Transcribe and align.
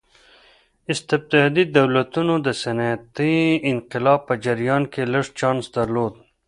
استبدادي 0.93 1.63
دولتونو 1.77 2.33
د 2.45 2.47
صنعتي 2.63 3.35
انقلاب 3.71 4.19
په 4.27 4.33
جریان 4.45 4.83
کې 4.93 5.01
لږ 5.13 5.25
چانس 5.39 5.65
درلود. 5.77 6.13